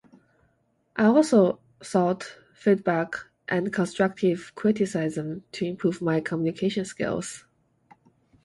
I 0.95 1.03
also 1.03 1.59
sought 1.83 2.23
feedback 2.55 3.17
and 3.47 3.71
constructive 3.71 4.51
criticism 4.55 5.43
to 5.51 5.65
improve 5.65 6.01
my 6.01 6.21
communication 6.21 6.85
skills. 6.85 7.45